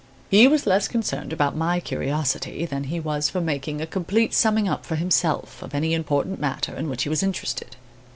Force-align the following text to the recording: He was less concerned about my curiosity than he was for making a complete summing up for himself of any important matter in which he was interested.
He 0.31 0.47
was 0.47 0.65
less 0.65 0.87
concerned 0.87 1.31
about 1.31 1.55
my 1.55 1.79
curiosity 1.79 2.65
than 2.65 2.85
he 2.85 2.99
was 2.99 3.29
for 3.29 3.39
making 3.39 3.81
a 3.81 3.85
complete 3.85 4.33
summing 4.33 4.67
up 4.67 4.83
for 4.83 4.95
himself 4.95 5.61
of 5.61 5.75
any 5.75 5.93
important 5.93 6.39
matter 6.39 6.75
in 6.75 6.89
which 6.89 7.03
he 7.03 7.09
was 7.09 7.21
interested. 7.21 7.75